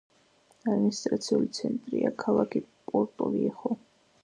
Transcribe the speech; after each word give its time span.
ადმინისტრაციული 0.71 1.51
ცენტრია 1.59 2.13
ქალაქი 2.25 2.65
პორტოვიეხო. 2.91 3.79